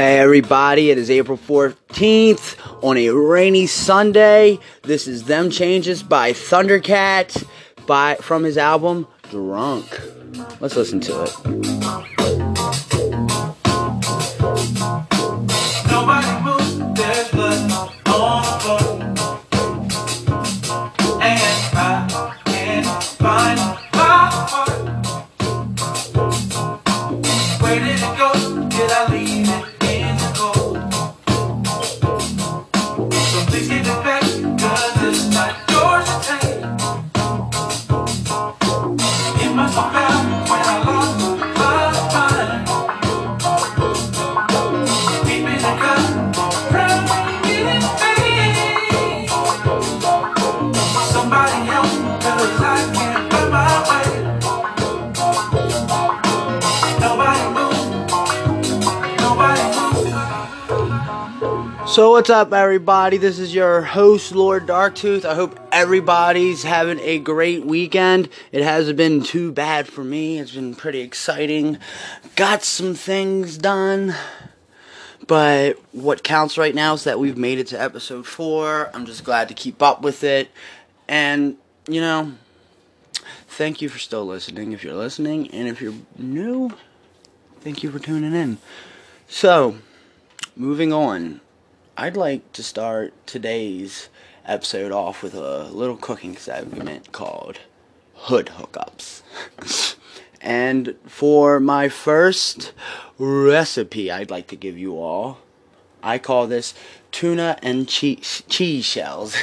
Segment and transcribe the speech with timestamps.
[0.00, 4.58] Hey everybody, it is April 14th on a rainy Sunday.
[4.80, 7.46] This is Them Changes by Thundercat
[7.86, 9.84] by from his album Drunk.
[10.58, 12.19] Let's listen to it.
[62.00, 63.18] So what's up everybody?
[63.18, 65.26] This is your host Lord Darktooth.
[65.26, 68.30] I hope everybody's having a great weekend.
[68.52, 70.38] It hasn't been too bad for me.
[70.38, 71.76] It's been pretty exciting.
[72.36, 74.14] Got some things done.
[75.26, 78.92] But what counts right now is that we've made it to episode 4.
[78.94, 80.48] I'm just glad to keep up with it.
[81.06, 82.32] And, you know,
[83.46, 85.50] thank you for still listening if you're listening.
[85.50, 86.72] And if you're new,
[87.60, 88.56] thank you for tuning in.
[89.28, 89.76] So,
[90.56, 91.42] moving on.
[91.96, 94.08] I'd like to start today's
[94.46, 97.58] episode off with a little cooking segment called
[98.14, 99.22] Hood Hookups.
[100.40, 102.72] and for my first
[103.18, 105.38] recipe I'd like to give you all,
[106.02, 106.74] I call this
[107.10, 109.36] tuna and cheese, cheese shells.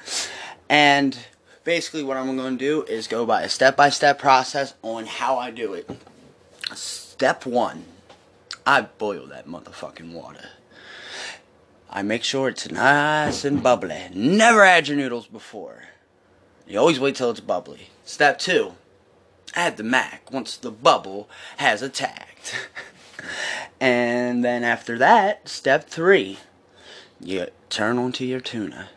[0.68, 1.16] and
[1.62, 5.06] basically, what I'm going to do is go by a step by step process on
[5.06, 5.88] how I do it.
[6.74, 7.84] Step one
[8.66, 10.48] I boil that motherfucking water.
[11.96, 14.08] I make sure it's nice and bubbly.
[14.12, 15.84] Never add your noodles before.
[16.66, 17.90] You always wait till it's bubbly.
[18.04, 18.74] Step two,
[19.54, 21.28] add the mac once the bubble
[21.58, 22.68] has attacked.
[23.80, 26.38] and then after that, step three,
[27.20, 28.88] you turn onto your tuna.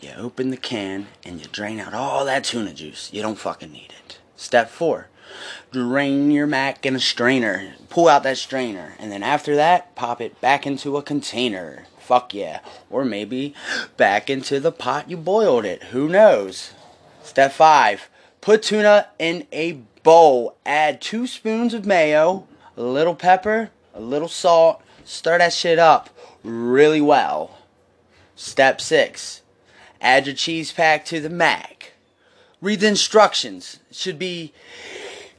[0.00, 3.12] You open the can and you drain out all that tuna juice.
[3.12, 4.20] You don't fucking need it.
[4.36, 5.08] Step four,
[5.72, 7.74] drain your mac in a strainer.
[7.90, 8.94] Pull out that strainer.
[9.00, 11.86] And then after that, pop it back into a container.
[12.08, 12.60] Fuck yeah.
[12.88, 13.54] Or maybe
[13.98, 15.82] back into the pot you boiled it.
[15.92, 16.72] Who knows?
[17.22, 18.08] Step five,
[18.40, 20.56] put tuna in a bowl.
[20.64, 22.48] Add two spoons of mayo,
[22.78, 24.80] a little pepper, a little salt.
[25.04, 26.08] Stir that shit up
[26.42, 27.58] really well.
[28.34, 29.42] Step six,
[30.00, 31.92] add your cheese pack to the mac.
[32.62, 33.80] Read the instructions.
[33.90, 34.54] It should be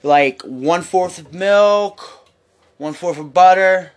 [0.04, 2.28] like one fourth of milk,
[2.78, 3.94] one fourth of butter,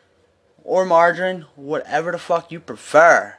[0.65, 3.37] or margarine, whatever the fuck you prefer.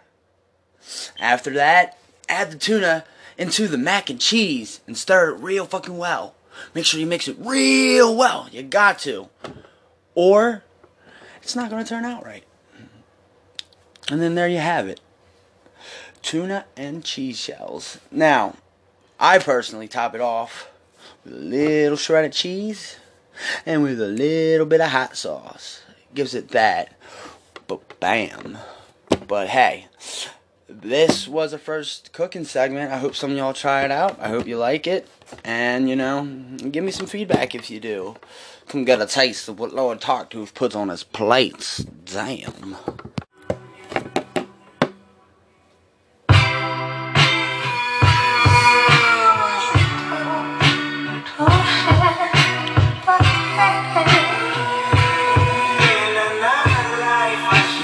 [1.20, 1.98] After that,
[2.28, 3.06] add the tuna
[3.38, 6.36] into the mac and cheese and stir it real fucking well.
[6.74, 8.48] Make sure you mix it real well.
[8.52, 9.30] You got to.
[10.16, 10.64] Or
[11.42, 12.44] it's not going to turn out right.
[14.10, 15.00] And then there you have it.
[16.22, 18.00] Tuna and cheese shells.
[18.12, 18.56] Now,
[19.20, 20.70] I personally top it off
[21.24, 22.98] with a little shredded cheese
[23.66, 25.82] and with a little bit of hot sauce.
[26.14, 26.98] Gives it that
[27.68, 28.58] but bam.
[29.28, 29.88] But hey,
[30.68, 32.92] this was a first cooking segment.
[32.92, 34.20] I hope some of y'all try it out.
[34.20, 35.08] I hope you like it.
[35.44, 36.26] And, you know,
[36.70, 38.16] give me some feedback if you do.
[38.68, 41.80] Come get a taste of what Lord Darktooth puts on his plates.
[41.80, 42.78] Damn.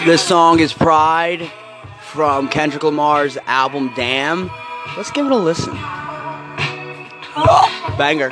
[0.09, 1.51] This song is Pride
[2.01, 4.49] from Kendrick Lamar's album Damn.
[4.97, 5.73] Let's give it a listen.
[7.95, 8.29] Banger.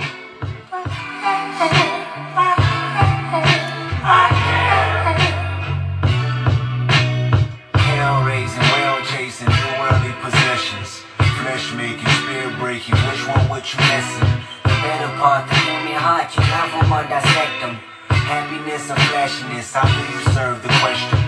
[7.78, 11.04] Hell raising, well chasing, new worldly possessions.
[11.44, 14.26] Flesh making, spirit breaking, which one would you missing?
[14.64, 17.78] The better part, the human heart, you them or dissect them.
[18.10, 21.27] Happiness or flashiness, how do you serve the question?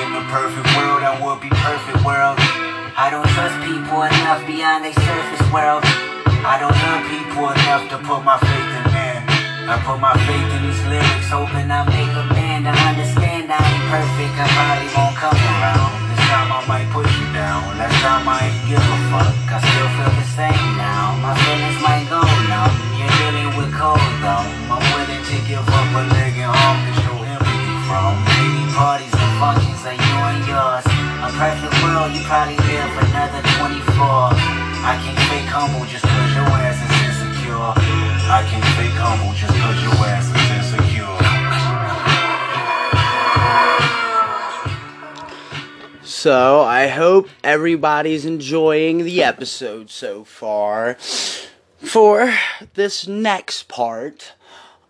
[0.00, 2.40] In the perfect world, I would be perfect world.
[2.96, 5.84] I don't trust people enough beyond their surface world.
[6.40, 9.20] I don't love people enough to put my faith in man.
[9.68, 13.60] I put my faith in these lyrics, hoping I make a man to understand I
[13.60, 14.34] ain't perfect.
[14.40, 15.92] I probably won't come around.
[16.08, 17.60] This time I might push you down.
[17.76, 19.36] Last time I ain't give a fuck.
[19.52, 21.12] I still feel the same now.
[21.20, 22.72] My feelings might go numb.
[22.96, 24.48] You're dealing with cold though.
[24.72, 26.29] I'm willing to give up a leg
[32.08, 34.30] you probably another 24.
[34.82, 37.56] I can't fake humble just your ass is insecure.
[37.58, 40.80] I can't fake humble just your ass is insecure.
[46.02, 50.94] So I hope everybody's enjoying the episode so far.
[50.94, 52.34] For
[52.74, 54.32] this next part,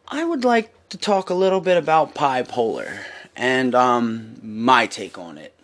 [0.07, 3.05] I would like to talk a little bit about bipolar
[3.37, 5.55] and um, my take on it.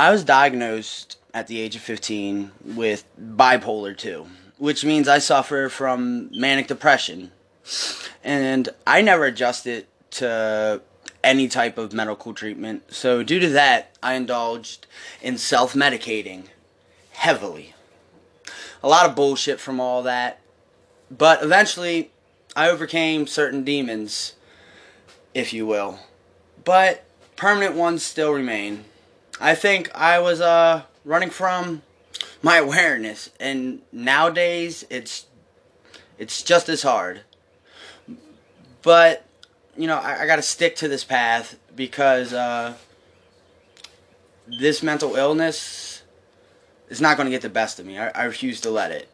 [0.00, 4.26] I was diagnosed at the age of 15 with bipolar 2,
[4.56, 7.32] which means I suffer from manic depression.
[8.24, 10.80] And I never adjusted to
[11.22, 12.94] any type of medical treatment.
[12.94, 14.86] So, due to that, I indulged
[15.20, 16.44] in self medicating
[17.12, 17.74] heavily.
[18.82, 20.40] A lot of bullshit from all that.
[21.10, 22.10] But eventually,
[22.56, 24.32] I overcame certain demons,
[25.34, 25.98] if you will.
[26.64, 27.04] But
[27.36, 28.86] permanent ones still remain.
[29.40, 31.80] I think I was uh, running from
[32.42, 35.26] my awareness, and nowadays it's
[36.18, 37.22] it's just as hard.
[38.82, 39.24] But
[39.76, 42.74] you know, I, I got to stick to this path because uh,
[44.46, 46.02] this mental illness
[46.90, 47.98] is not going to get the best of me.
[47.98, 49.08] I, I refuse to let it.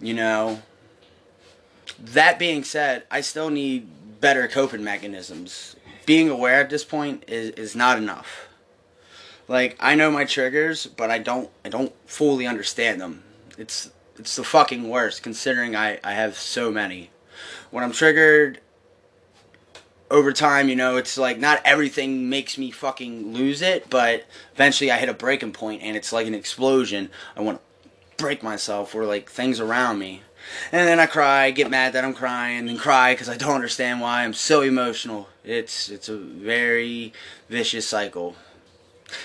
[0.00, 0.62] You know.
[1.98, 3.88] That being said, I still need
[4.20, 5.76] better coping mechanisms.
[6.04, 8.48] Being aware at this point is, is not enough.
[9.48, 13.22] Like I know my triggers, but I don't I don't fully understand them.
[13.58, 17.10] It's it's the fucking worst considering I, I have so many.
[17.70, 18.60] When I'm triggered
[20.10, 24.90] over time, you know, it's like not everything makes me fucking lose it, but eventually
[24.90, 27.10] I hit a breaking point and it's like an explosion.
[27.36, 27.88] I want to
[28.18, 30.22] break myself or like things around me.
[30.70, 34.00] And then I cry, get mad that I'm crying, and cry because I don't understand
[34.00, 35.28] why I'm so emotional.
[35.44, 37.12] It's it's a very
[37.48, 38.36] vicious cycle.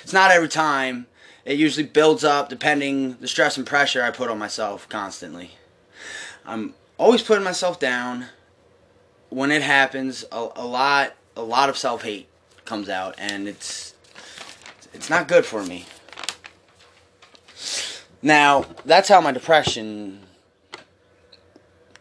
[0.04, 1.08] It's not every time.
[1.46, 5.52] It usually builds up depending the stress and pressure I put on myself constantly.
[6.46, 8.26] I'm always putting myself down.
[9.30, 12.28] When it happens, a, a lot a lot of self hate
[12.66, 13.94] comes out, and it's
[14.94, 15.86] it's not good for me.
[18.22, 20.22] Now that's how my depression,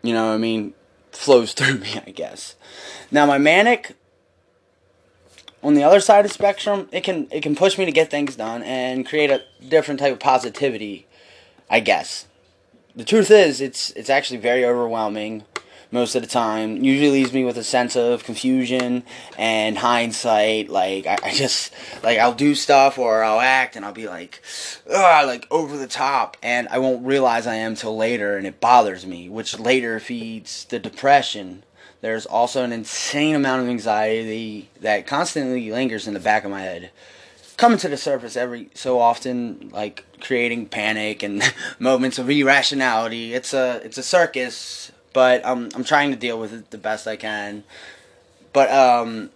[0.02, 0.74] you know, I mean,
[1.12, 2.00] flows through me.
[2.06, 2.54] I guess.
[3.10, 3.96] Now my manic
[5.62, 8.10] on the other side of the spectrum, it can it can push me to get
[8.10, 11.06] things done and create a different type of positivity,
[11.70, 12.26] I guess.
[12.94, 15.44] The truth is, it's it's actually very overwhelming
[15.90, 16.82] most of the time.
[16.82, 19.02] Usually leaves me with a sense of confusion
[19.38, 20.68] and hindsight.
[20.68, 21.72] Like I, I just
[22.02, 24.42] like I'll do stuff or I'll act and I'll be like,
[24.90, 28.60] ugh, like over the top, and I won't realize I am till later, and it
[28.60, 31.64] bothers me, which later feeds the depression
[32.00, 36.60] there's also an insane amount of anxiety that constantly lingers in the back of my
[36.60, 36.90] head.
[37.56, 41.42] Coming to the surface every so often, like creating panic and
[41.78, 43.32] moments of irrationality.
[43.32, 47.06] It's a it's a circus, but I'm I'm trying to deal with it the best
[47.06, 47.64] I can.
[48.52, 49.30] But um,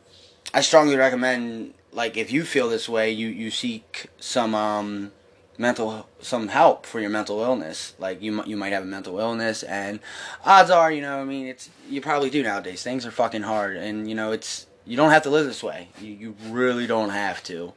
[0.52, 5.12] I strongly recommend like if you feel this way, you you seek some um
[5.60, 7.94] mental some help for your mental illness.
[7.98, 10.00] Like you you might have a mental illness, and
[10.44, 12.82] odds are, you know, I mean, it's you probably do nowadays.
[12.82, 15.88] Things are fucking hard, and you know, it's you don't have to live this way.
[16.00, 17.74] You, you really don't have to.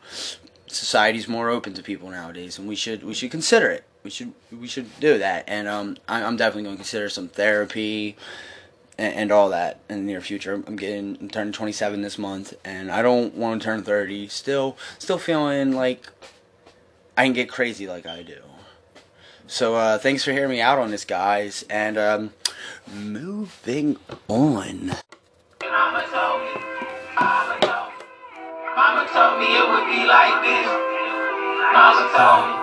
[0.68, 3.84] Society's more open to people nowadays, and we should we should consider it.
[4.04, 7.28] We should we should do that, and um, I, I'm definitely going to consider some
[7.28, 8.16] therapy.
[8.96, 10.54] And, and all that in the near future.
[10.68, 14.28] I'm getting I'm turning 27 this month, and I don't want to turn 30.
[14.28, 16.06] Still, still feeling like
[17.16, 18.42] I can get crazy like I do.
[19.46, 22.34] So uh, thanks for hearing me out on this, guys, and um,
[22.92, 24.98] moving on.
[25.62, 26.58] Mama told me,
[27.14, 28.02] Mama told me,
[28.74, 30.66] Mama told me it would be like this.
[31.70, 32.56] Mama told me,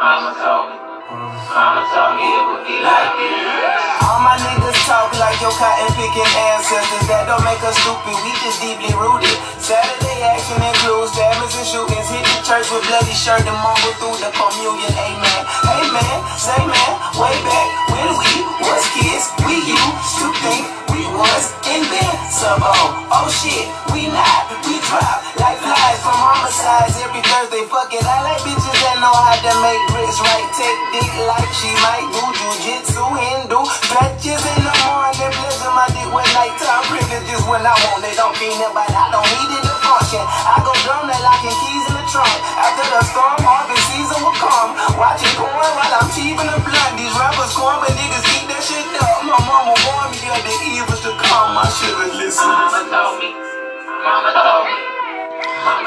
[0.00, 0.76] Mama told me,
[1.12, 3.84] Mama told me it would be like this.
[4.00, 5.03] All my niggas talk like
[5.44, 6.24] your cotton picking
[6.56, 7.04] ancestors.
[7.04, 9.36] That don't make us stupid, we just deeply rooted.
[9.60, 12.08] Saturday action includes stabbings and shootings.
[12.08, 14.88] Hit the church with bloody shirt and mumble through the communion.
[14.96, 15.40] Amen.
[15.68, 18.32] Hey man, say man, way back when we
[18.64, 22.88] was kids, we used to think we was invincible.
[23.12, 27.68] Oh shit, we not, we drop like flies from homicides every Thursday.
[27.68, 28.43] Fuck it, I like
[29.14, 30.48] know how to make bricks right.
[30.58, 33.62] Take dick like she might do jujitsu, Hindu.
[33.86, 38.18] Stretches in the morning, pleasure my dick with nighttime privileges when I want it.
[38.18, 40.22] Don't mean it, but I don't need it to function.
[40.22, 42.34] I go drum that locking keys in the trunk.
[42.58, 43.63] After the storm, harvest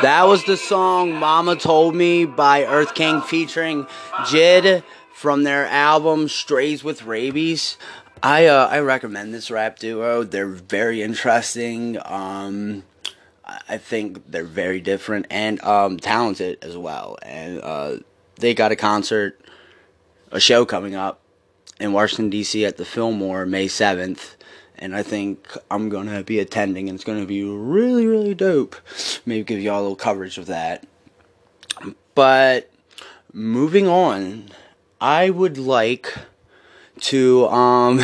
[0.07, 3.87] That was the song Mama Told Me by EarthGang featuring
[4.19, 4.81] Jid
[5.13, 7.77] from their album Strays with Rabies.
[8.23, 10.23] I uh, I recommend this rap duo.
[10.23, 11.97] They're very interesting.
[12.05, 12.83] Um,
[13.43, 17.17] I think they're very different and um, talented as well.
[17.21, 17.97] And uh,
[18.35, 19.37] they got a concert,
[20.31, 21.19] a show coming up
[21.81, 22.63] in Washington D.C.
[22.63, 24.36] at the Fillmore May seventh
[24.79, 28.75] and I think I'm gonna be attending, and it's gonna be really, really dope.
[29.25, 30.85] Maybe give y'all a little coverage of that.
[32.15, 32.71] But
[33.33, 34.49] moving on,
[34.99, 36.13] I would like
[37.01, 38.01] to um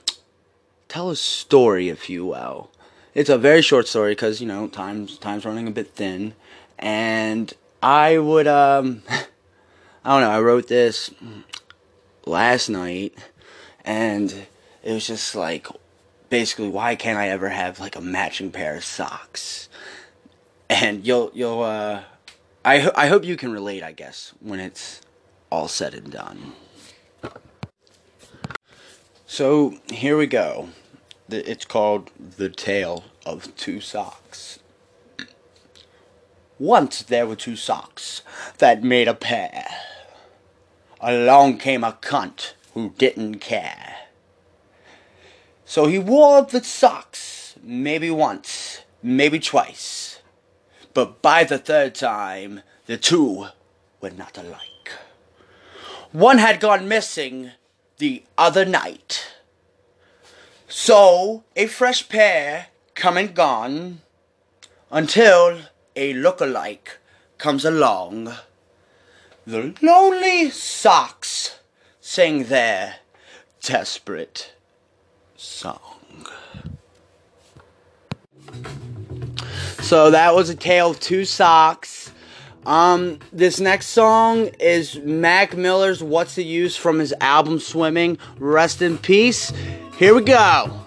[0.88, 2.70] tell a story, if you will.
[3.14, 6.34] It's a very short story because you know time's time's running a bit thin,
[6.78, 9.02] and I would um
[10.04, 10.30] I don't know.
[10.30, 11.10] I wrote this
[12.26, 13.14] last night,
[13.84, 14.46] and
[14.82, 15.66] it was just like
[16.30, 19.68] basically why can't I ever have like a matching pair of socks?
[20.68, 22.02] And you'll you'll uh
[22.64, 25.00] I ho- I hope you can relate, I guess, when it's
[25.50, 26.52] all said and done.
[29.26, 30.68] So, here we go.
[31.28, 34.60] It's called The Tale of Two Socks.
[36.58, 38.22] Once there were two socks
[38.58, 39.66] that made a pair.
[41.00, 43.91] Along came a cunt who didn't care.
[45.72, 50.20] So he wore the socks maybe once, maybe twice.
[50.92, 53.46] But by the third time, the two
[53.98, 54.90] were not alike.
[56.10, 57.52] One had gone missing
[57.96, 59.32] the other night.
[60.68, 64.02] So a fresh pair come and gone
[64.90, 65.60] until
[65.96, 66.98] a look-alike
[67.38, 68.34] comes along.
[69.46, 71.60] The lonely socks
[71.98, 72.96] sing their
[73.62, 74.51] desperate
[75.42, 75.78] song.
[79.80, 82.12] So that was a tale of two socks.
[82.64, 88.18] Um, this next song is Mac Miller's What's the Use from his album Swimming.
[88.38, 89.52] Rest in peace.
[89.98, 90.80] Here we go.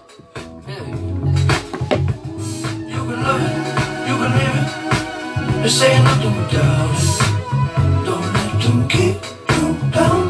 [8.04, 9.16] Don't let them keep
[9.50, 10.28] you down.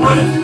[0.00, 0.43] What if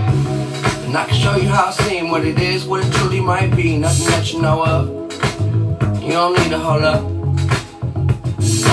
[0.00, 3.54] And I can show you how I seen what it is, what it truly might
[3.54, 3.76] be.
[3.76, 4.88] Nothing that you know of.
[6.02, 7.12] You don't need to hold up.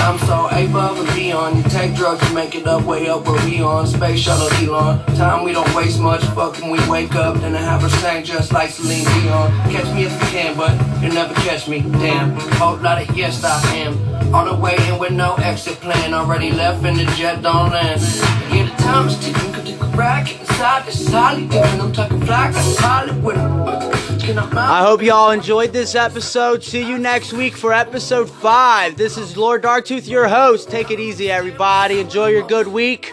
[0.02, 1.58] I'm so above and beyond.
[1.58, 3.86] You take drugs, you make it up, way up where we on.
[3.86, 5.04] Space shuttle Elon.
[5.14, 6.24] Time we don't waste much.
[6.24, 9.50] Fucking we wake up, then I have her sang just like Celine Dion.
[9.70, 10.72] Catch me if you can, but
[11.02, 11.82] you'll never catch me.
[11.82, 12.30] Damn.
[12.58, 14.34] Whole lot of yes, I am.
[14.34, 16.14] On the way in with no exit plan.
[16.14, 18.00] Already left and the jet don't land.
[18.00, 20.86] The time is ticking, could take a rack inside.
[20.86, 21.80] This is highly different.
[21.80, 23.42] I'm talking fly, got pilot with it.
[23.42, 26.62] I I hope y'all enjoyed this episode.
[26.62, 28.96] See you next week for episode 5.
[28.96, 30.70] This is Lord Darktooth, your host.
[30.70, 32.00] Take it easy, everybody.
[32.00, 33.12] Enjoy your good week.